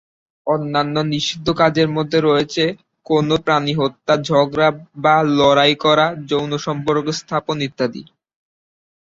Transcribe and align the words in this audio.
অন্যান্য 0.47 0.95
নিষিদ্ধ 1.11 1.47
কাজের 1.61 1.87
মধ্যে 1.97 2.19
রয়েছে 2.21 2.63
কোনো 3.05 3.35
প্রাণী 3.45 3.73
হত্যা, 3.79 4.13
ঝগড়া 4.27 4.69
বা 5.03 5.15
লড়াই 5.37 5.73
করা, 5.83 6.07
যৌন 6.29 6.51
সম্পর্ক 6.65 7.05
স্থাপন 7.19 7.57
ইত্যাদি। 7.67 8.01